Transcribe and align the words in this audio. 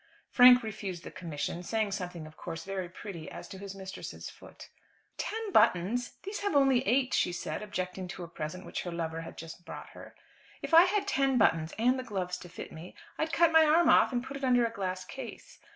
Frank 0.31 0.63
refused 0.63 1.03
the 1.03 1.11
commission, 1.11 1.61
saying 1.61 1.91
something 1.91 2.25
of 2.25 2.35
course 2.35 2.63
very 2.65 2.89
pretty 2.89 3.29
as 3.29 3.47
to 3.49 3.59
his 3.59 3.75
mistress's 3.75 4.31
foot. 4.31 4.67
"Ten 5.19 5.51
buttons! 5.51 6.17
These 6.23 6.41
only 6.43 6.79
have 6.79 6.87
eight," 6.87 7.13
she 7.13 7.31
said, 7.31 7.61
objecting 7.61 8.07
to 8.07 8.23
a 8.23 8.27
present 8.27 8.65
which 8.65 8.81
her 8.81 8.91
lover 8.91 9.21
had 9.21 9.37
just 9.37 9.63
brought 9.63 9.89
her. 9.89 10.15
"If 10.63 10.73
I 10.73 10.85
had 10.85 11.07
ten 11.07 11.37
buttons, 11.37 11.75
and 11.77 11.99
the 11.99 12.03
gloves 12.03 12.39
to 12.39 12.49
fit 12.49 12.71
me, 12.71 12.95
I'd 13.19 13.31
cut 13.31 13.51
my 13.51 13.63
arm 13.63 13.89
off 13.89 14.11
and 14.11 14.23
put 14.23 14.37
it 14.37 14.43
under 14.43 14.65
a 14.65 14.71
glass 14.73 15.05
case. 15.05 15.59